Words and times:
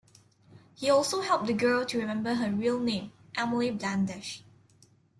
He 0.73 0.89
also 0.89 1.21
helped 1.21 1.45
the 1.45 1.53
girl 1.53 1.85
to 1.85 1.99
remember 1.99 2.33
her 2.33 2.49
real 2.51 2.79
name: 2.79 3.11
Emily 3.37 3.69
Blandish. 3.69 4.41